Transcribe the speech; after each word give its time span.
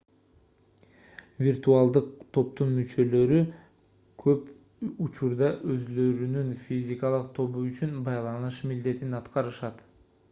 виртуалдык 1.47 2.07
топтун 2.37 2.71
мүчөлөрү 2.77 3.37
көп 4.25 4.49
учурда 5.09 5.51
өзүлөрүнүн 5.75 6.51
физикалык 6.65 7.31
тобу 7.41 7.67
үчүн 7.71 7.97
байланыш 8.11 8.63
милдетин 8.73 9.17
аткарышат 9.21 9.89